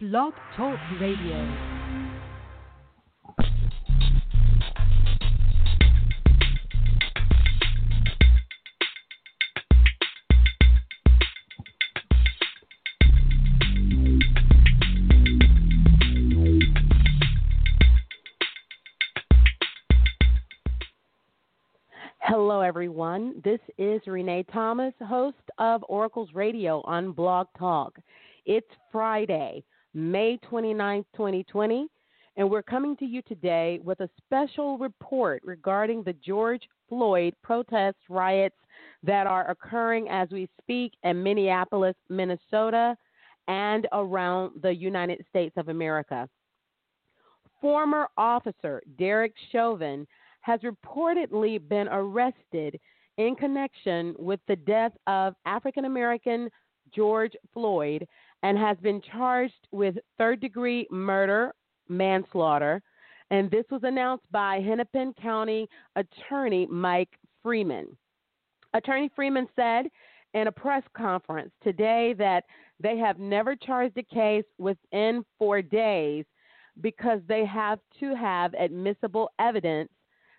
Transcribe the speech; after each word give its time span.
Blog 0.00 0.32
Talk 0.56 0.78
Radio. 0.98 1.56
Hello, 22.22 22.62
everyone. 22.62 23.34
This 23.44 23.60
is 23.76 24.00
Renee 24.06 24.46
Thomas, 24.50 24.94
host 25.06 25.36
of 25.58 25.84
Oracles 25.90 26.30
Radio 26.32 26.80
on 26.86 27.12
Blog 27.12 27.48
Talk. 27.58 27.98
It's 28.46 28.66
Friday, 28.90 29.62
May 29.92 30.38
29, 30.48 31.04
2020, 31.16 31.88
and 32.36 32.48
we're 32.48 32.62
coming 32.62 32.96
to 32.98 33.04
you 33.04 33.22
today 33.22 33.80
with 33.82 33.98
a 34.00 34.08
special 34.18 34.78
report 34.78 35.42
regarding 35.44 36.04
the 36.04 36.12
George 36.12 36.62
Floyd 36.88 37.34
protest 37.42 37.96
riots 38.08 38.56
that 39.02 39.26
are 39.26 39.50
occurring 39.50 40.08
as 40.08 40.28
we 40.30 40.48
speak 40.62 40.92
in 41.02 41.22
Minneapolis, 41.22 41.96
Minnesota, 42.08 42.96
and 43.48 43.88
around 43.92 44.52
the 44.62 44.72
United 44.72 45.24
States 45.28 45.54
of 45.56 45.68
America. 45.68 46.28
Former 47.60 48.06
officer 48.16 48.80
Derek 48.96 49.34
Chauvin 49.50 50.06
has 50.42 50.60
reportedly 50.60 51.60
been 51.68 51.88
arrested 51.88 52.78
in 53.18 53.34
connection 53.34 54.14
with 54.18 54.40
the 54.46 54.56
death 54.56 54.92
of 55.08 55.34
African 55.46 55.84
American 55.84 56.48
George 56.94 57.32
Floyd 57.52 58.06
and 58.42 58.56
has 58.58 58.76
been 58.78 59.00
charged 59.00 59.68
with 59.70 59.96
third 60.18 60.40
degree 60.40 60.86
murder, 60.90 61.54
manslaughter. 61.88 62.82
And 63.30 63.50
this 63.50 63.64
was 63.70 63.82
announced 63.84 64.24
by 64.30 64.60
Hennepin 64.60 65.14
County 65.20 65.68
Attorney 65.96 66.66
Mike 66.66 67.16
Freeman. 67.42 67.96
Attorney 68.74 69.10
Freeman 69.14 69.46
said 69.54 69.86
in 70.34 70.46
a 70.46 70.52
press 70.52 70.82
conference 70.96 71.50
today 71.62 72.14
that 72.18 72.44
they 72.80 72.96
have 72.96 73.18
never 73.18 73.56
charged 73.56 73.98
a 73.98 74.02
case 74.02 74.44
within 74.58 75.24
four 75.38 75.60
days 75.60 76.24
because 76.80 77.20
they 77.28 77.44
have 77.44 77.78
to 77.98 78.14
have 78.14 78.54
admissible 78.54 79.30
evidence 79.38 79.90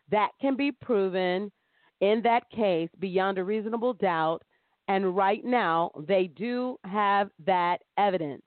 that 0.09 0.31
can 0.39 0.55
be 0.55 0.71
proven 0.71 1.51
in 1.99 2.21
that 2.23 2.49
case 2.49 2.89
beyond 2.99 3.37
a 3.37 3.43
reasonable 3.43 3.93
doubt. 3.93 4.41
And 4.87 5.15
right 5.15 5.43
now, 5.43 5.91
they 6.07 6.27
do 6.27 6.77
have 6.83 7.29
that 7.45 7.77
evidence. 7.97 8.43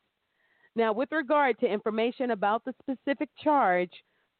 Now, 0.76 0.92
with 0.92 1.12
regard 1.12 1.58
to 1.60 1.66
information 1.66 2.32
about 2.32 2.64
the 2.64 2.74
specific 2.82 3.30
charge, 3.42 3.92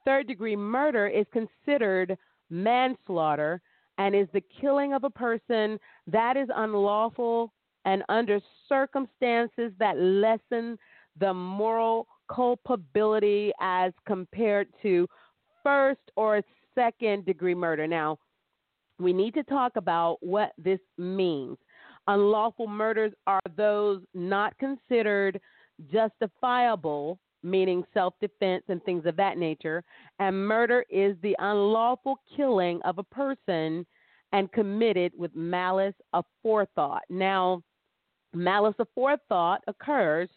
third 0.05 0.27
degree 0.27 0.56
murder 0.56 1.06
is 1.06 1.27
considered 1.33 2.17
manslaughter 2.51 3.61
and 3.98 4.14
is 4.14 4.27
the 4.33 4.42
killing 4.61 4.92
of 4.92 5.05
a 5.05 5.11
person 5.11 5.78
that 6.06 6.36
is 6.36 6.48
unlawful 6.55 7.53
and 7.84 8.03
under 8.08 8.41
circumstances 8.69 9.73
that 9.79 9.97
lessen 9.98 10.77
the 11.20 11.33
moral 11.33 12.06
culpability 12.29 13.53
as 13.61 13.92
compared 14.06 14.67
to 14.83 15.06
first 15.62 16.01
or 16.17 16.42
second 16.75 17.25
degree 17.25 17.55
murder. 17.55 17.86
Now, 17.86 18.19
we 18.98 19.12
need 19.12 19.34
to 19.34 19.45
talk 19.45 19.77
about 19.77 20.19
what 20.20 20.53
this 20.58 20.81
means. 20.98 21.56
Unlawful 22.07 22.67
murders 22.67 23.13
are 23.27 23.41
those 23.57 24.03
not 24.15 24.57
considered 24.59 25.41
justifiable, 25.91 27.19
meaning 27.43 27.85
self 27.95 28.15
defense 28.21 28.65
and 28.69 28.83
things 28.85 29.07
of 29.07 29.17
that 29.17 29.39
nature. 29.39 29.83
And 30.19 30.47
murder 30.47 30.85
is 30.91 31.17
the 31.23 31.37
unlawful 31.39 32.17
killing 32.37 32.81
of 32.83 32.99
a 32.99 33.05
person 33.05 33.87
and 34.33 34.53
committed 34.53 35.13
with 35.17 35.35
malice 35.35 35.95
aforethought. 36.14 37.01
Now, 37.09 37.63
malice 38.35 38.75
aforethought 38.79 39.59
occurs 39.69 40.29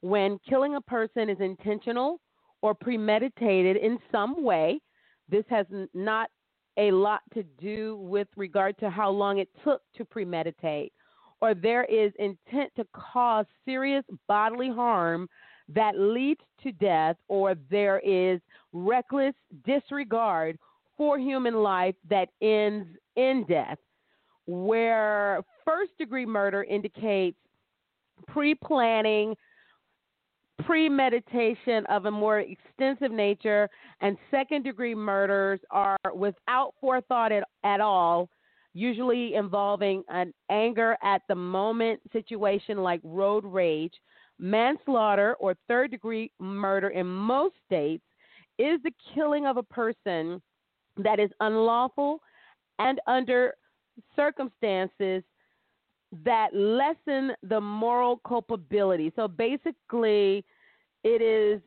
when 0.00 0.38
killing 0.48 0.74
a 0.74 0.80
person 0.80 1.30
is 1.30 1.40
intentional 1.40 2.20
or 2.60 2.74
premeditated 2.74 3.76
in 3.76 3.98
some 4.12 4.42
way 4.42 4.80
this 5.28 5.44
has 5.48 5.66
not 5.94 6.30
a 6.76 6.90
lot 6.90 7.20
to 7.32 7.42
do 7.42 7.96
with 7.96 8.28
regard 8.36 8.76
to 8.78 8.90
how 8.90 9.10
long 9.10 9.38
it 9.38 9.48
took 9.62 9.80
to 9.96 10.04
premeditate, 10.04 10.92
or 11.44 11.52
there 11.52 11.84
is 11.84 12.10
intent 12.18 12.72
to 12.74 12.86
cause 12.94 13.44
serious 13.66 14.02
bodily 14.26 14.70
harm 14.70 15.28
that 15.68 15.92
leads 15.94 16.40
to 16.62 16.72
death, 16.72 17.16
or 17.28 17.54
there 17.70 17.98
is 17.98 18.40
reckless 18.72 19.34
disregard 19.66 20.58
for 20.96 21.18
human 21.18 21.56
life 21.56 21.94
that 22.08 22.30
ends 22.40 22.88
in 23.16 23.44
death. 23.46 23.76
Where 24.46 25.42
first 25.66 25.90
degree 25.98 26.24
murder 26.24 26.64
indicates 26.64 27.36
pre 28.26 28.54
planning, 28.54 29.36
premeditation 30.64 31.84
of 31.90 32.06
a 32.06 32.10
more 32.10 32.40
extensive 32.40 33.12
nature, 33.12 33.68
and 34.00 34.16
second 34.30 34.64
degree 34.64 34.94
murders 34.94 35.60
are 35.70 35.98
without 36.14 36.72
forethought 36.80 37.32
at, 37.32 37.44
at 37.64 37.82
all, 37.82 38.30
usually 38.74 39.34
involving 39.34 40.02
an 40.08 40.34
anger 40.50 40.96
at 41.02 41.22
the 41.28 41.34
moment 41.34 42.00
situation 42.12 42.78
like 42.78 43.00
road 43.04 43.44
rage. 43.44 43.94
Manslaughter 44.40 45.36
or 45.38 45.54
third 45.68 45.92
degree 45.92 46.30
murder 46.40 46.88
in 46.88 47.06
most 47.06 47.54
states 47.64 48.02
is 48.58 48.80
the 48.82 48.92
killing 49.14 49.46
of 49.46 49.56
a 49.56 49.62
person 49.62 50.42
that 50.96 51.20
is 51.20 51.30
unlawful 51.40 52.20
and 52.80 53.00
under 53.06 53.54
circumstances 54.16 55.22
that 56.24 56.48
lessen 56.52 57.32
the 57.42 57.60
moral 57.60 58.20
culpability. 58.26 59.12
So 59.16 59.28
basically, 59.28 60.44
it 61.02 61.22
is 61.22 61.60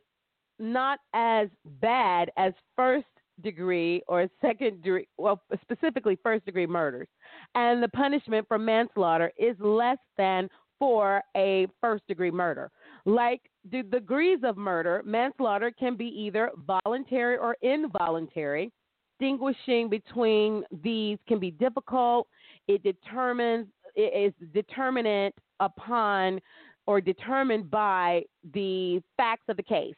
not 0.59 0.99
as 1.13 1.47
bad 1.81 2.31
as 2.37 2.53
first 2.75 3.05
degree 3.43 4.01
or 4.07 4.27
second 4.41 4.81
degree, 4.83 5.07
well, 5.17 5.41
specifically 5.61 6.17
first 6.23 6.45
degree 6.45 6.67
murders. 6.67 7.07
And 7.55 7.81
the 7.81 7.89
punishment 7.89 8.47
for 8.47 8.57
manslaughter 8.57 9.31
is 9.37 9.55
less 9.59 9.97
than 10.17 10.49
for 10.79 11.21
a 11.35 11.67
first 11.81 12.05
degree 12.07 12.31
murder. 12.31 12.69
Like 13.05 13.41
the 13.71 13.83
degrees 13.83 14.39
of 14.43 14.57
murder, 14.57 15.01
manslaughter 15.05 15.71
can 15.71 15.95
be 15.95 16.07
either 16.07 16.51
voluntary 16.67 17.37
or 17.37 17.57
involuntary. 17.61 18.71
Distinguishing 19.19 19.89
between 19.89 20.63
these 20.83 21.17
can 21.27 21.39
be 21.39 21.49
difficult. 21.49 22.27
It 22.67 22.83
determines 22.83 23.67
it 23.95 24.33
is 24.41 24.47
determinant 24.53 25.33
upon 25.59 26.39
or 26.85 27.01
determined 27.01 27.71
by 27.71 28.23
the 28.53 29.01
facts 29.17 29.43
of 29.49 29.57
the 29.57 29.63
case, 29.63 29.95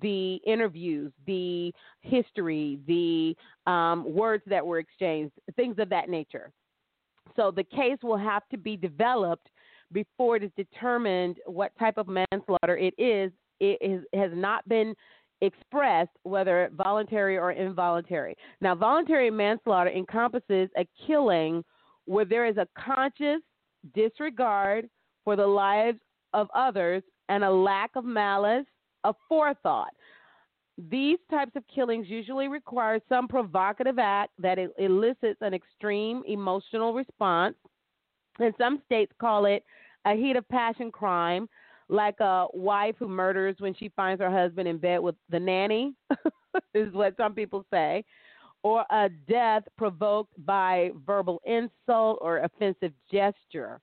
the 0.00 0.36
interviews, 0.46 1.12
the 1.26 1.72
history, 2.00 2.78
the 2.86 3.36
um, 3.70 4.12
words 4.12 4.42
that 4.46 4.64
were 4.64 4.78
exchanged, 4.78 5.32
things 5.56 5.76
of 5.78 5.88
that 5.90 6.08
nature. 6.08 6.50
So 7.36 7.50
the 7.50 7.64
case 7.64 7.98
will 8.02 8.16
have 8.16 8.42
to 8.50 8.58
be 8.58 8.76
developed 8.76 9.48
before 9.92 10.36
it 10.36 10.42
is 10.42 10.50
determined 10.56 11.36
what 11.46 11.76
type 11.78 11.98
of 11.98 12.08
manslaughter 12.08 12.76
it 12.76 12.94
is. 12.98 13.30
It 13.60 13.78
is, 13.80 14.02
has 14.14 14.30
not 14.34 14.68
been 14.68 14.94
expressed 15.40 16.10
whether 16.22 16.70
voluntary 16.74 17.36
or 17.36 17.52
involuntary. 17.52 18.36
Now, 18.60 18.74
voluntary 18.74 19.30
manslaughter 19.30 19.90
encompasses 19.90 20.70
a 20.76 20.86
killing 21.06 21.64
where 22.06 22.24
there 22.24 22.46
is 22.46 22.56
a 22.56 22.66
conscious 22.78 23.40
disregard 23.94 24.88
for 25.24 25.36
the 25.36 25.46
lives 25.46 25.98
of 26.32 26.48
others 26.54 27.02
and 27.28 27.44
a 27.44 27.50
lack 27.50 27.90
of 27.96 28.04
malice, 28.04 28.66
of 29.04 29.16
forethought. 29.28 29.92
These 30.90 31.18
types 31.30 31.52
of 31.54 31.64
killings 31.72 32.08
usually 32.08 32.48
require 32.48 32.98
some 33.08 33.28
provocative 33.28 33.98
act 33.98 34.32
that 34.38 34.58
elicits 34.78 35.38
an 35.40 35.54
extreme 35.54 36.22
emotional 36.26 36.94
response. 36.94 37.56
And 38.38 38.54
some 38.56 38.82
states 38.86 39.12
call 39.20 39.44
it 39.44 39.64
a 40.06 40.14
heat 40.14 40.36
of 40.36 40.48
passion 40.48 40.90
crime, 40.90 41.48
like 41.88 42.18
a 42.20 42.46
wife 42.54 42.96
who 42.98 43.06
murders 43.06 43.56
when 43.58 43.74
she 43.74 43.90
finds 43.90 44.22
her 44.22 44.30
husband 44.30 44.66
in 44.66 44.78
bed 44.78 45.00
with 45.00 45.14
the 45.28 45.38
nanny, 45.38 45.94
is 46.74 46.92
what 46.94 47.16
some 47.18 47.34
people 47.34 47.66
say 47.70 48.04
or 48.62 48.84
a 48.90 49.08
death 49.28 49.64
provoked 49.76 50.32
by 50.46 50.90
verbal 51.04 51.40
insult 51.44 52.18
or 52.20 52.38
offensive 52.38 52.92
gesture. 53.10 53.80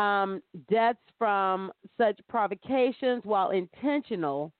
Um, 0.00 0.40
deaths 0.70 0.98
from 1.18 1.70
such 1.98 2.18
provocations, 2.26 3.22
while 3.24 3.50
intentional, 3.50 4.50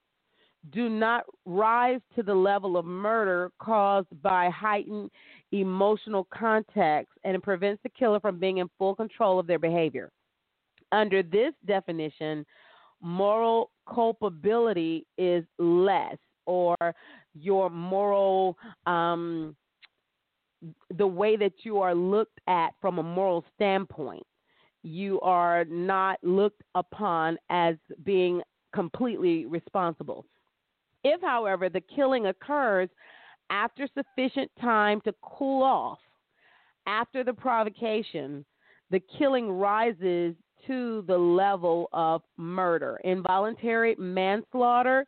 do 0.71 0.91
not 0.91 1.25
rise 1.47 2.01
to 2.15 2.23
the 2.23 2.35
level 2.35 2.77
of 2.77 2.85
murder 2.85 3.51
caused 3.59 4.09
by 4.21 4.51
heightened 4.51 5.11
emotional 5.53 6.29
context 6.33 7.13
and 7.25 7.35
it 7.35 7.43
prevents 7.43 7.83
the 7.83 7.89
killer 7.89 8.21
from 8.21 8.39
being 8.39 8.59
in 8.59 8.69
full 8.77 8.95
control 8.95 9.39
of 9.39 9.47
their 9.47 9.59
behavior. 9.59 10.11
Under 10.93 11.23
this 11.23 11.55
definition, 11.65 12.45
moral 13.01 13.71
culpability 13.89 15.07
is 15.17 15.45
less 15.59 16.19
or 16.45 16.77
your 17.33 17.71
moral 17.71 18.59
um, 18.87 19.57
the 20.99 21.07
way 21.07 21.37
that 21.37 21.55
you 21.63 21.79
are 21.79 21.95
looked 21.95 22.39
at 22.47 22.75
from 22.83 22.99
a 22.99 23.03
moral 23.03 23.43
standpoint 23.55 24.27
you 24.83 25.21
are 25.21 25.65
not 25.67 26.19
looked 26.23 26.63
upon 26.75 27.37
as 27.51 27.77
being 28.05 28.43
completely 28.75 29.47
responsible 29.47 30.25
if 31.03 31.21
however 31.21 31.69
the 31.69 31.81
killing 31.95 32.27
occurs 32.27 32.89
after 33.51 33.89
sufficient 33.95 34.51
time 34.61 35.01
to 35.01 35.13
cool 35.23 35.63
off 35.63 35.99
after 36.87 37.25
the 37.25 37.33
provocation 37.33 38.45
the 38.91 39.01
killing 39.19 39.51
rises 39.51 40.35
to 40.67 41.03
the 41.07 41.17
level 41.17 41.89
of 41.93 42.23
murder. 42.37 43.01
Involuntary 43.05 43.95
manslaughter 43.99 45.07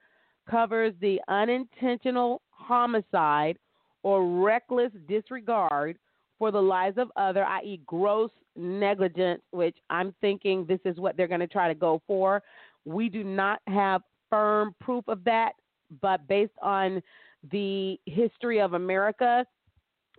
covers 0.48 0.94
the 1.00 1.20
unintentional 1.28 2.42
homicide 2.50 3.58
or 4.02 4.42
reckless 4.42 4.92
disregard 5.08 5.98
for 6.38 6.50
the 6.50 6.60
lives 6.60 6.98
of 6.98 7.10
other, 7.16 7.44
i.e., 7.44 7.80
gross 7.86 8.30
negligence, 8.56 9.42
which 9.50 9.76
I'm 9.90 10.14
thinking 10.20 10.66
this 10.66 10.80
is 10.84 10.98
what 10.98 11.16
they're 11.16 11.28
going 11.28 11.40
to 11.40 11.46
try 11.46 11.68
to 11.68 11.74
go 11.74 12.02
for. 12.06 12.42
We 12.84 13.08
do 13.08 13.24
not 13.24 13.60
have 13.66 14.02
firm 14.30 14.74
proof 14.80 15.06
of 15.08 15.24
that, 15.24 15.52
but 16.00 16.26
based 16.26 16.52
on 16.60 17.02
the 17.50 17.98
history 18.06 18.60
of 18.60 18.74
America 18.74 19.44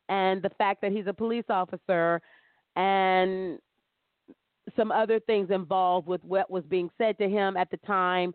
and 0.09 0.41
the 0.41 0.51
fact 0.57 0.81
that 0.81 0.91
he's 0.91 1.07
a 1.07 1.13
police 1.13 1.45
officer 1.49 2.21
and 2.75 3.59
some 4.75 4.91
other 4.91 5.19
things 5.19 5.49
involved 5.51 6.07
with 6.07 6.23
what 6.23 6.49
was 6.49 6.63
being 6.69 6.89
said 6.97 7.17
to 7.17 7.29
him 7.29 7.57
at 7.57 7.69
the 7.71 7.77
time. 7.77 8.33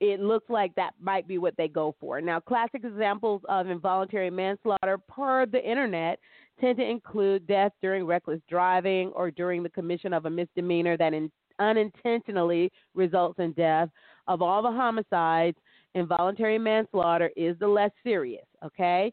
It 0.00 0.20
looks 0.20 0.50
like 0.50 0.74
that 0.74 0.92
might 1.00 1.26
be 1.26 1.38
what 1.38 1.56
they 1.56 1.68
go 1.68 1.94
for. 1.98 2.20
Now, 2.20 2.38
classic 2.38 2.84
examples 2.84 3.40
of 3.48 3.68
involuntary 3.68 4.30
manslaughter 4.30 4.98
per 4.98 5.46
the 5.46 5.62
internet 5.62 6.18
tend 6.60 6.78
to 6.78 6.84
include 6.84 7.46
death 7.46 7.72
during 7.82 8.04
reckless 8.06 8.40
driving 8.48 9.08
or 9.08 9.30
during 9.30 9.62
the 9.62 9.68
commission 9.68 10.12
of 10.12 10.26
a 10.26 10.30
misdemeanor 10.30 10.96
that 10.96 11.14
in, 11.14 11.30
unintentionally 11.58 12.70
results 12.94 13.38
in 13.38 13.52
death. 13.52 13.88
Of 14.26 14.42
all 14.42 14.62
the 14.62 14.70
homicides, 14.70 15.56
involuntary 15.94 16.58
manslaughter 16.58 17.30
is 17.36 17.58
the 17.58 17.68
less 17.68 17.90
serious, 18.02 18.46
okay? 18.64 19.12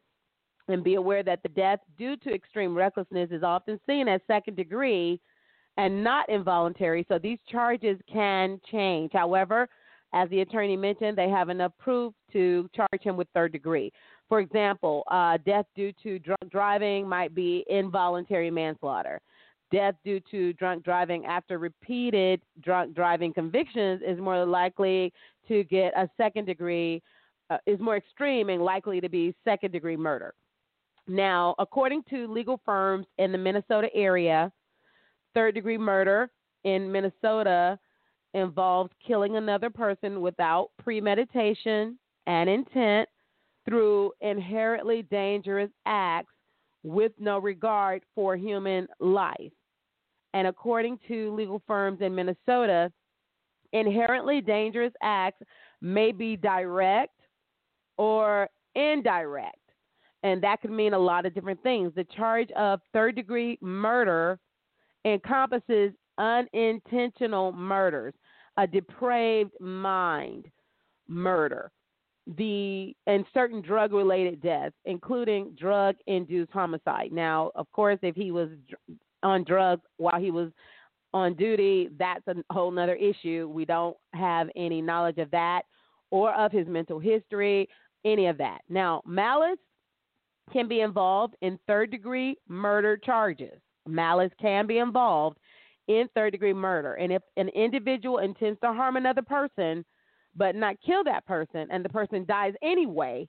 And 0.67 0.83
be 0.83 0.95
aware 0.95 1.23
that 1.23 1.43
the 1.43 1.49
death 1.49 1.79
due 1.97 2.15
to 2.17 2.33
extreme 2.33 2.75
recklessness 2.75 3.29
is 3.31 3.43
often 3.43 3.79
seen 3.85 4.07
as 4.07 4.21
second 4.27 4.55
degree 4.55 5.19
and 5.77 6.03
not 6.03 6.29
involuntary. 6.29 7.05
So 7.09 7.19
these 7.19 7.39
charges 7.49 7.97
can 8.11 8.59
change. 8.71 9.11
However, 9.13 9.67
as 10.13 10.29
the 10.29 10.41
attorney 10.41 10.77
mentioned, 10.77 11.17
they 11.17 11.29
have 11.29 11.49
enough 11.49 11.71
proof 11.79 12.13
to 12.31 12.69
charge 12.75 13.01
him 13.01 13.17
with 13.17 13.27
third 13.33 13.51
degree. 13.51 13.91
For 14.29 14.39
example, 14.39 15.03
uh, 15.11 15.37
death 15.45 15.65
due 15.75 15.93
to 16.03 16.19
drunk 16.19 16.49
driving 16.49 17.07
might 17.07 17.35
be 17.35 17.65
involuntary 17.69 18.49
manslaughter. 18.49 19.21
Death 19.71 19.95
due 20.03 20.19
to 20.31 20.53
drunk 20.53 20.83
driving 20.83 21.25
after 21.25 21.57
repeated 21.57 22.41
drunk 22.61 22.95
driving 22.95 23.33
convictions 23.33 24.01
is 24.05 24.19
more 24.19 24.45
likely 24.45 25.11
to 25.47 25.63
get 25.65 25.93
a 25.97 26.09
second 26.15 26.45
degree, 26.45 27.01
uh, 27.49 27.57
is 27.65 27.79
more 27.79 27.97
extreme 27.97 28.49
and 28.49 28.63
likely 28.63 29.01
to 29.01 29.09
be 29.09 29.35
second 29.43 29.71
degree 29.71 29.97
murder. 29.97 30.33
Now, 31.07 31.55
according 31.59 32.03
to 32.11 32.31
legal 32.31 32.61
firms 32.63 33.07
in 33.17 33.31
the 33.31 33.37
Minnesota 33.37 33.89
area, 33.93 34.51
Third 35.33 35.55
degree 35.55 35.77
murder 35.77 36.29
in 36.63 36.91
Minnesota 36.91 37.79
involves 38.33 38.91
killing 39.05 39.35
another 39.35 39.69
person 39.69 40.21
without 40.21 40.69
premeditation 40.81 41.97
and 42.27 42.49
intent 42.49 43.09
through 43.65 44.11
inherently 44.21 45.03
dangerous 45.03 45.69
acts 45.85 46.33
with 46.83 47.11
no 47.19 47.39
regard 47.39 48.03
for 48.13 48.35
human 48.35 48.87
life. 48.99 49.51
And 50.33 50.47
according 50.47 50.99
to 51.07 51.33
legal 51.33 51.61
firms 51.67 51.99
in 52.01 52.13
Minnesota, 52.13 52.91
inherently 53.71 54.41
dangerous 54.41 54.93
acts 55.01 55.41
may 55.81 56.11
be 56.11 56.35
direct 56.35 57.13
or 57.97 58.49
indirect. 58.75 59.57
And 60.23 60.41
that 60.41 60.61
could 60.61 60.71
mean 60.71 60.93
a 60.93 60.99
lot 60.99 61.25
of 61.25 61.33
different 61.33 61.61
things. 61.63 61.91
The 61.95 62.05
charge 62.05 62.49
of 62.51 62.79
third 62.93 63.15
degree 63.15 63.57
murder 63.61 64.39
encompasses 65.05 65.91
unintentional 66.17 67.51
murders, 67.51 68.13
a 68.57 68.65
depraved 68.65 69.51
mind 69.59 70.45
murder, 71.07 71.71
the 72.37 72.95
and 73.07 73.25
certain 73.33 73.61
drug 73.61 73.93
related 73.93 74.41
deaths, 74.41 74.75
including 74.85 75.55
drug 75.59 75.95
induced 76.07 76.51
homicide. 76.51 77.11
Now, 77.11 77.51
of 77.55 77.69
course, 77.71 77.99
if 78.01 78.15
he 78.15 78.31
was 78.31 78.49
on 79.23 79.43
drugs 79.43 79.83
while 79.97 80.19
he 80.19 80.31
was 80.31 80.51
on 81.13 81.33
duty, 81.35 81.89
that's 81.99 82.25
a 82.27 82.35
whole 82.51 82.77
other 82.79 82.95
issue. 82.95 83.49
We 83.53 83.65
don't 83.65 83.97
have 84.13 84.49
any 84.55 84.81
knowledge 84.81 85.17
of 85.17 85.29
that 85.31 85.63
or 86.11 86.33
of 86.33 86.51
his 86.51 86.67
mental 86.67 86.99
history, 86.99 87.67
any 88.05 88.27
of 88.27 88.37
that. 88.37 88.61
Now, 88.69 89.01
malice 89.05 89.59
can 90.51 90.67
be 90.67 90.81
involved 90.81 91.35
in 91.41 91.59
third 91.67 91.91
degree 91.91 92.37
murder 92.47 92.97
charges 92.97 93.59
malice 93.87 94.31
can 94.39 94.67
be 94.67 94.77
involved 94.79 95.37
in 95.87 96.07
third 96.15 96.31
degree 96.31 96.53
murder. 96.53 96.95
And 96.95 97.11
if 97.11 97.21
an 97.37 97.49
individual 97.49 98.19
intends 98.19 98.59
to 98.61 98.67
harm 98.67 98.95
another 98.95 99.21
person 99.21 99.83
but 100.35 100.55
not 100.55 100.75
kill 100.85 101.03
that 101.03 101.25
person 101.25 101.67
and 101.71 101.83
the 101.83 101.89
person 101.89 102.25
dies 102.25 102.53
anyway, 102.61 103.27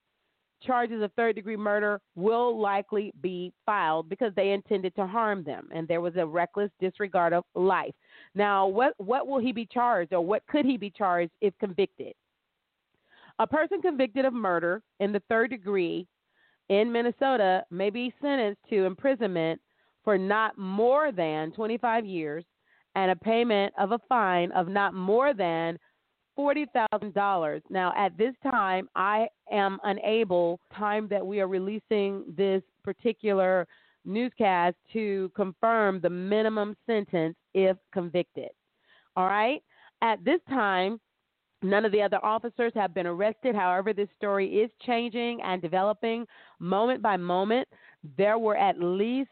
charges 0.63 1.03
of 1.03 1.13
third 1.13 1.35
degree 1.35 1.57
murder 1.57 2.01
will 2.15 2.59
likely 2.61 3.13
be 3.21 3.53
filed 3.67 4.09
because 4.09 4.33
they 4.35 4.53
intended 4.53 4.95
to 4.97 5.07
harm 5.07 5.45
them 5.45 5.69
and 5.75 5.87
there 5.87 6.01
was 6.01 6.17
a 6.17 6.27
reckless 6.27 6.71
disregard 6.81 7.33
of 7.33 7.45
life. 7.55 7.95
Now, 8.35 8.67
what 8.67 8.95
what 8.99 9.27
will 9.27 9.41
he 9.41 9.53
be 9.53 9.67
charged 9.67 10.13
or 10.13 10.21
what 10.21 10.47
could 10.47 10.65
he 10.65 10.77
be 10.77 10.91
charged 10.91 11.33
if 11.41 11.57
convicted? 11.59 12.15
A 13.39 13.47
person 13.47 13.83
convicted 13.83 14.25
of 14.25 14.33
murder 14.33 14.81
in 15.01 15.13
the 15.13 15.23
third 15.29 15.51
degree 15.51 16.07
in 16.69 16.91
Minnesota 16.91 17.65
may 17.71 17.91
be 17.91 18.15
sentenced 18.23 18.61
to 18.71 18.85
imprisonment 18.85 19.61
for 20.03 20.17
not 20.17 20.57
more 20.57 21.13
than 21.13 21.51
25 21.53 22.07
years 22.07 22.45
and 22.95 23.11
a 23.11 23.17
payment 23.17 23.75
of 23.79 23.93
a 23.93 23.99
fine 24.09 24.53
of 24.53 24.69
not 24.69 24.95
more 24.95 25.35
than 25.35 25.79
$40,000. 26.39 27.63
Now, 27.71 27.93
at 27.97 28.17
this 28.17 28.35
time, 28.43 28.89
I 28.95 29.29
am 29.51 29.79
unable, 29.85 30.61
time 30.77 31.09
that 31.09 31.25
we 31.25 31.41
are 31.41 31.49
releasing 31.49 32.25
this 32.37 32.63
particular 32.83 33.67
newscast, 34.05 34.77
to 34.93 35.31
confirm 35.35 36.01
the 36.01 36.11
minimum 36.11 36.77
sentence 36.87 37.37
if 37.55 37.77
convicted. 37.93 38.51
All 39.17 39.27
right? 39.27 39.63
At 40.03 40.23
this 40.25 40.41
time, 40.49 41.01
None 41.65 41.87
of 41.87 41.93
the 41.93 42.03
other 42.03 42.23
officers 42.23 42.73
have 42.75 42.93
been 42.93 43.07
arrested. 43.07 43.55
However, 43.55 43.95
this 43.95 44.09
story 44.19 44.61
is 44.61 44.71
changing 44.85 45.41
and 45.41 45.63
developing 45.63 46.27
moment 46.59 47.01
by 47.01 47.17
moment. 47.17 47.67
There 48.19 48.39
were 48.39 48.57
at 48.57 48.79
least 48.79 49.31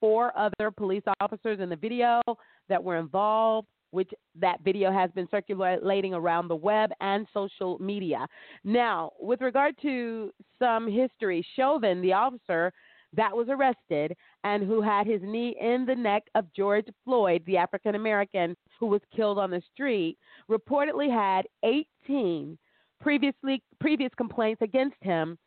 four 0.00 0.32
other 0.36 0.70
police 0.70 1.02
officers 1.20 1.60
in 1.60 1.68
the 1.68 1.76
video 1.76 2.22
that 2.70 2.82
were 2.82 2.96
involved 2.96 3.68
which 3.94 4.10
that 4.40 4.60
video 4.62 4.92
has 4.92 5.10
been 5.12 5.28
circulating 5.30 6.12
around 6.12 6.48
the 6.48 6.56
web 6.56 6.90
and 7.00 7.26
social 7.32 7.78
media. 7.78 8.26
Now, 8.64 9.12
with 9.20 9.40
regard 9.40 9.76
to 9.82 10.32
some 10.58 10.90
history, 10.90 11.46
Chauvin, 11.56 12.02
the 12.02 12.12
officer 12.12 12.72
that 13.16 13.34
was 13.34 13.46
arrested 13.48 14.16
and 14.42 14.64
who 14.64 14.82
had 14.82 15.06
his 15.06 15.20
knee 15.22 15.56
in 15.60 15.86
the 15.86 15.94
neck 15.94 16.24
of 16.34 16.52
George 16.52 16.86
Floyd, 17.04 17.42
the 17.46 17.56
African 17.56 17.94
American 17.94 18.56
who 18.80 18.86
was 18.86 19.00
killed 19.14 19.38
on 19.38 19.50
the 19.50 19.62
street, 19.72 20.18
reportedly 20.50 21.08
had 21.08 21.46
18 21.64 22.58
previously 23.00 23.62
previous 23.80 24.10
complaints 24.16 24.62
against 24.62 24.96
him 25.00 25.38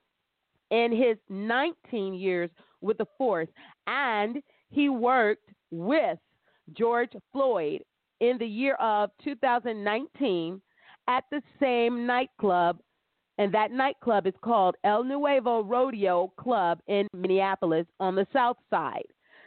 in 0.72 0.92
his 0.92 1.18
19 1.30 2.14
years 2.14 2.50
with 2.82 2.98
the 2.98 3.06
force, 3.18 3.50
and 3.88 4.42
he 4.70 4.90
worked 4.90 5.50
with 5.72 6.18
George 6.74 7.12
Floyd 7.32 7.82
in 8.20 8.38
the 8.38 8.46
year 8.46 8.76
of 8.76 9.10
2019 9.24 10.62
at 11.08 11.24
the 11.32 11.42
same 11.60 12.06
nightclub, 12.06 12.80
and 13.38 13.54
that 13.54 13.72
nightclub 13.72 14.28
is 14.28 14.34
called 14.44 14.76
El 14.84 15.04
Nuevo 15.04 15.64
Rodeo 15.64 16.34
Club 16.40 16.80
in 16.88 17.08
Minneapolis 17.14 17.86
on 18.00 18.16
the 18.16 18.28
south 18.34 18.58
side. 18.70 19.06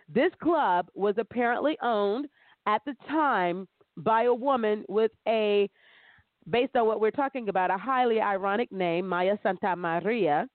This 0.08 0.30
club 0.42 0.88
was 0.94 1.14
apparently 1.18 1.76
owned 1.82 2.26
at 2.66 2.82
the 2.86 2.94
time 3.08 3.68
by 3.96 4.24
a 4.24 4.34
woman 4.34 4.84
with 4.88 5.10
a, 5.26 5.68
based 6.48 6.76
on 6.76 6.86
what 6.86 7.00
we're 7.00 7.10
talking 7.10 7.48
about, 7.48 7.70
a 7.70 7.76
highly 7.76 8.20
ironic 8.20 8.72
name, 8.72 9.08
Maya 9.08 9.36
Santa 9.42 9.76
Maria. 9.76 10.48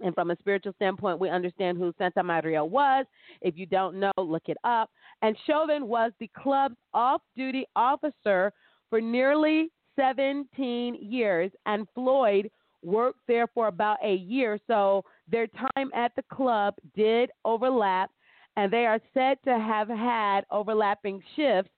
And 0.00 0.14
from 0.14 0.30
a 0.30 0.36
spiritual 0.38 0.72
standpoint, 0.74 1.20
we 1.20 1.30
understand 1.30 1.78
who 1.78 1.94
Santa 1.98 2.22
Maria 2.22 2.64
was. 2.64 3.06
If 3.40 3.56
you 3.56 3.64
don't 3.64 4.00
know, 4.00 4.12
look 4.18 4.42
it 4.46 4.56
up. 4.64 4.90
And 5.22 5.36
Chauvin 5.46 5.86
was 5.86 6.12
the 6.18 6.30
club's 6.36 6.76
off 6.92 7.22
duty 7.36 7.66
officer 7.76 8.52
for 8.90 9.00
nearly 9.00 9.70
17 9.96 10.98
years, 11.00 11.50
and 11.66 11.86
Floyd 11.94 12.50
worked 12.82 13.20
there 13.26 13.46
for 13.48 13.68
about 13.68 13.98
a 14.04 14.14
year. 14.14 14.58
So 14.66 15.04
their 15.28 15.46
time 15.46 15.90
at 15.94 16.12
the 16.16 16.24
club 16.32 16.74
did 16.94 17.30
overlap, 17.44 18.10
and 18.56 18.72
they 18.72 18.86
are 18.86 19.00
said 19.14 19.38
to 19.44 19.58
have 19.58 19.88
had 19.88 20.42
overlapping 20.50 21.22
shifts. 21.34 21.70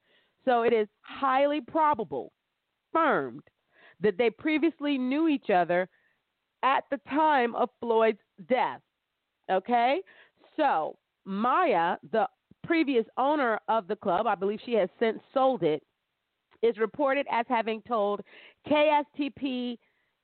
So 0.45 0.63
it 0.63 0.73
is 0.73 0.87
highly 1.01 1.61
probable, 1.61 2.31
firmed, 2.93 3.43
that 4.01 4.17
they 4.17 4.29
previously 4.29 4.97
knew 4.97 5.27
each 5.27 5.49
other 5.49 5.87
at 6.63 6.83
the 6.91 6.99
time 7.09 7.55
of 7.55 7.69
Floyd's 7.79 8.19
death. 8.49 8.81
Okay? 9.51 10.01
So 10.55 10.97
Maya, 11.25 11.97
the 12.11 12.27
previous 12.67 13.05
owner 13.17 13.59
of 13.67 13.87
the 13.87 13.95
club, 13.95 14.27
I 14.27 14.35
believe 14.35 14.59
she 14.65 14.73
has 14.73 14.89
since 14.99 15.19
sold 15.33 15.63
it, 15.63 15.81
is 16.61 16.77
reported 16.77 17.25
as 17.31 17.45
having 17.47 17.81
told 17.87 18.21
KSTP 18.67 19.77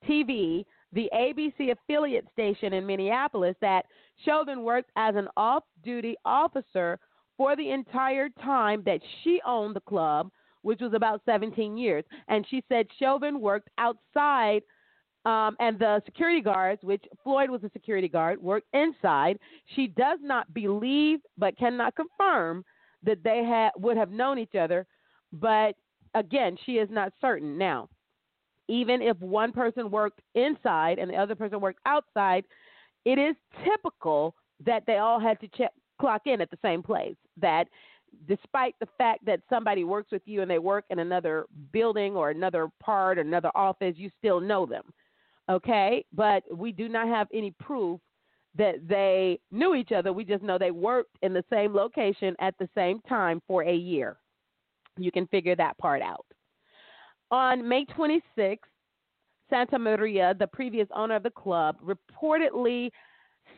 TV, 0.08 0.64
the 0.92 1.08
ABC 1.14 1.72
affiliate 1.72 2.26
station 2.32 2.74
in 2.74 2.86
Minneapolis, 2.86 3.56
that 3.60 3.86
Chauvin 4.24 4.62
worked 4.62 4.90
as 4.96 5.16
an 5.16 5.28
off 5.36 5.64
duty 5.82 6.16
officer 6.24 6.98
for 7.36 7.56
the 7.56 7.70
entire 7.70 8.28
time 8.42 8.82
that 8.84 9.00
she 9.22 9.40
owned 9.46 9.74
the 9.74 9.80
club, 9.80 10.30
which 10.62 10.80
was 10.80 10.92
about 10.94 11.22
17 11.24 11.76
years. 11.76 12.04
And 12.28 12.46
she 12.48 12.62
said 12.68 12.86
Chauvin 12.98 13.40
worked 13.40 13.70
outside 13.78 14.62
um, 15.24 15.56
and 15.58 15.78
the 15.78 16.02
security 16.04 16.40
guards, 16.40 16.82
which 16.82 17.02
Floyd 17.22 17.48
was 17.48 17.64
a 17.64 17.70
security 17.70 18.08
guard, 18.08 18.42
worked 18.42 18.68
inside. 18.74 19.38
She 19.74 19.86
does 19.86 20.18
not 20.22 20.52
believe, 20.52 21.20
but 21.38 21.56
cannot 21.56 21.94
confirm 21.96 22.64
that 23.02 23.22
they 23.24 23.42
had 23.44 23.70
would 23.76 23.96
have 23.96 24.10
known 24.10 24.38
each 24.38 24.54
other. 24.54 24.86
But 25.32 25.76
again, 26.14 26.56
she 26.64 26.72
is 26.72 26.88
not 26.90 27.12
certain. 27.20 27.56
Now, 27.56 27.88
even 28.68 29.00
if 29.02 29.18
one 29.18 29.52
person 29.52 29.90
worked 29.90 30.20
inside 30.34 30.98
and 30.98 31.10
the 31.10 31.16
other 31.16 31.34
person 31.34 31.60
worked 31.60 31.80
outside, 31.86 32.44
it 33.04 33.18
is 33.18 33.34
typical 33.64 34.34
that 34.64 34.84
they 34.86 34.98
all 34.98 35.20
had 35.20 35.40
to 35.40 35.48
check 35.48 35.70
clock 36.00 36.22
in 36.26 36.40
at 36.40 36.50
the 36.50 36.58
same 36.62 36.82
place. 36.82 37.16
That 37.40 37.68
despite 38.28 38.74
the 38.78 38.88
fact 38.98 39.24
that 39.24 39.40
somebody 39.48 39.84
works 39.84 40.12
with 40.12 40.22
you 40.26 40.42
and 40.42 40.50
they 40.50 40.58
work 40.58 40.84
in 40.90 40.98
another 40.98 41.46
building 41.72 42.14
or 42.14 42.30
another 42.30 42.68
part 42.80 43.18
or 43.18 43.22
another 43.22 43.50
office, 43.54 43.94
you 43.96 44.10
still 44.18 44.40
know 44.40 44.66
them 44.66 44.84
okay? 45.50 46.04
But 46.12 46.42
we 46.54 46.72
do 46.72 46.88
not 46.88 47.08
have 47.08 47.28
any 47.32 47.52
proof 47.60 48.00
that 48.56 48.86
they 48.86 49.40
knew 49.50 49.74
each 49.74 49.92
other. 49.92 50.12
We 50.12 50.24
just 50.24 50.42
know 50.42 50.58
they 50.58 50.70
worked 50.70 51.16
in 51.22 51.32
the 51.32 51.44
same 51.50 51.74
location 51.74 52.36
at 52.40 52.54
the 52.58 52.68
same 52.74 53.00
time 53.08 53.40
for 53.46 53.64
a 53.64 53.74
year. 53.74 54.16
You 54.96 55.10
can 55.10 55.26
figure 55.26 55.56
that 55.56 55.76
part 55.78 56.02
out. 56.02 56.26
On 57.30 57.66
May 57.68 57.84
26th, 57.86 58.58
Santa 59.50 59.78
Maria, 59.78 60.34
the 60.38 60.46
previous 60.46 60.88
owner 60.94 61.16
of 61.16 61.22
the 61.22 61.30
club, 61.30 61.76
reportedly 61.84 62.90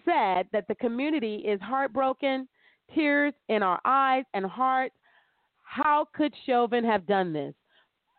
said 0.05 0.47
that 0.53 0.67
the 0.69 0.75
community 0.77 1.37
is 1.37 1.61
heartbroken, 1.61 2.49
tears 2.95 3.35
in 3.49 3.63
our 3.63 3.81
eyes 3.85 4.25
and 4.35 4.47
hearts. 4.47 4.95
How 5.65 6.07
could 6.15 6.33
Chauvin 6.47 6.85
have 6.85 7.07
done 7.07 7.33
this? 7.33 7.55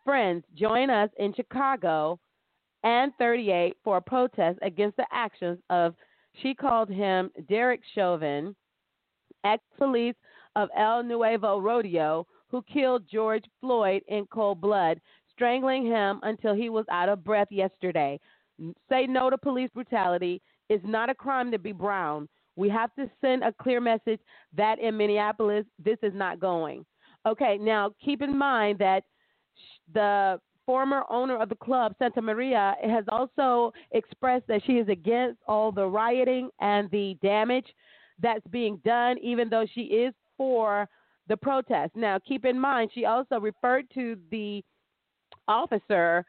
Friends, 0.06 0.44
join 0.56 0.90
us 0.90 1.10
in 1.18 1.34
Chicago 1.34 2.20
and 2.84 3.12
38 3.18 3.76
for 3.84 3.98
a 3.98 4.02
protest 4.02 4.60
against 4.62 4.98
the 4.98 5.06
actions 5.12 5.60
of, 5.70 5.96
she 6.42 6.54
called 6.54 6.90
him 6.90 7.32
Derek 7.50 7.82
Chauvin, 7.96 8.56
ex 9.44 9.64
police 9.78 10.16
of 10.56 10.70
El 10.78 11.04
Nuevo 11.04 11.60
Rodeo, 11.60 12.28
who 12.50 12.64
killed 12.72 13.04
George 13.12 13.44
Floyd 13.62 14.02
in 14.08 14.26
cold 14.28 14.62
blood, 14.62 15.00
strangling 15.32 15.86
him 15.86 16.20
until 16.24 16.54
he 16.54 16.70
was 16.70 16.86
out 16.90 17.10
of 17.10 17.24
breath 17.24 17.48
yesterday. 17.52 18.20
Say 18.90 19.06
no 19.06 19.30
to 19.30 19.38
police 19.38 19.70
brutality. 19.74 20.42
It's 20.70 20.84
not 20.86 21.10
a 21.10 21.16
crime 21.16 21.52
to 21.52 21.60
be 21.60 21.72
brown. 21.72 22.28
We 22.56 22.70
have 22.70 22.94
to 22.96 23.10
send 23.22 23.44
a 23.44 23.54
clear 23.54 23.80
message 23.80 24.20
that 24.56 24.80
in 24.80 24.98
Minneapolis, 24.98 25.66
this 25.84 26.00
is 26.02 26.14
not 26.16 26.40
going. 26.40 26.86
Okay, 27.28 27.58
now 27.60 27.92
keep 28.04 28.22
in 28.22 28.36
mind 28.36 28.80
that 28.80 29.04
the 29.94 30.40
former 30.68 31.04
owner 31.10 31.42
of 31.42 31.48
the 31.50 31.56
club, 31.56 31.96
Santa 31.98 32.22
Maria, 32.22 32.76
has 32.84 33.06
also 33.08 33.74
expressed 33.92 34.46
that 34.48 34.62
she 34.68 34.74
is 34.74 34.88
against 34.90 35.40
all 35.48 35.72
the 35.72 35.86
rioting 35.88 36.50
and 36.60 36.92
the 36.92 37.18
damage 37.24 37.66
that's 38.22 38.46
being 38.52 38.80
done, 38.84 39.18
even 39.24 39.50
though 39.50 39.66
she 39.74 39.84
is 39.84 40.14
for 40.36 40.88
the 41.30 41.38
protest. 41.38 41.96
Now, 41.96 42.20
keep 42.20 42.44
in 42.44 42.60
mind, 42.60 42.92
she 42.94 43.06
also 43.06 43.40
referred 43.40 43.86
to 43.94 44.18
the 44.30 44.62
officer 45.48 46.26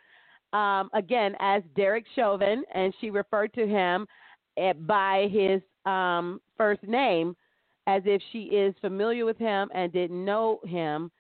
um, 0.53 0.89
again 0.95 1.35
as 1.41 1.63
Derek 1.77 2.05
Chauvin, 2.15 2.63
and 2.73 2.95
she 3.01 3.11
referred 3.11 3.53
to 3.55 3.67
him 3.67 4.07
eh, 4.57 4.73
by 4.73 5.29
his 5.33 5.61
um, 5.85 6.41
first 6.57 6.83
name 6.85 7.37
as 7.89 8.03
if 8.05 8.23
she 8.33 8.43
is 8.45 8.75
familiar 8.81 9.25
with 9.25 9.39
him 9.39 9.69
and 9.75 9.93
didn't 9.93 10.25
know 10.25 10.61
him. 10.65 11.11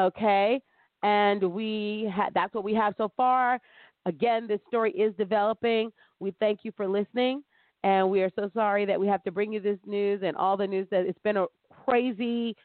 Okay 0.00 0.62
and 1.02 1.42
we 1.42 2.10
ha- 2.14 2.30
that's 2.34 2.54
what 2.54 2.64
we 2.64 2.74
have 2.74 2.94
so 2.96 3.10
far. 3.16 3.58
Again, 4.06 4.46
this 4.46 4.60
story 4.68 4.92
is 4.92 5.14
developing. 5.16 5.92
We 6.20 6.34
thank 6.40 6.60
you 6.64 6.72
for 6.76 6.88
listening, 6.88 7.42
and 7.84 8.10
we 8.10 8.22
are 8.22 8.30
so 8.36 8.50
sorry 8.54 8.84
that 8.86 8.98
we 8.98 9.06
have 9.06 9.22
to 9.24 9.30
bring 9.30 9.52
you 9.52 9.60
this 9.60 9.78
news 9.86 10.22
and 10.24 10.36
all 10.36 10.56
the 10.56 10.66
news 10.66 10.88
that 10.90 11.06
it's 11.06 11.18
been 11.20 11.36
a 11.36 11.46
crazy 11.84 12.56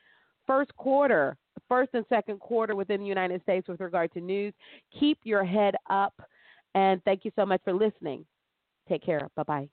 first 0.45 0.75
quarter, 0.77 1.37
first 1.67 1.91
and 1.93 2.05
second 2.09 2.39
quarter 2.39 2.75
within 2.75 3.01
the 3.01 3.07
United 3.07 3.41
States 3.43 3.67
with 3.67 3.79
regard 3.79 4.11
to 4.13 4.21
news. 4.21 4.53
Keep 4.99 5.19
your 5.23 5.43
head 5.43 5.75
up, 5.89 6.13
and 6.75 7.03
thank 7.03 7.25
you 7.25 7.31
so 7.35 7.45
much 7.45 7.61
for 7.63 7.73
listening. 7.73 8.25
Take 8.87 9.03
care. 9.03 9.27
Bye 9.35 9.43
bye. 9.43 9.69